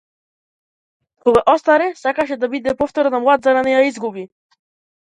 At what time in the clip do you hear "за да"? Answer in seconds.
3.49-3.65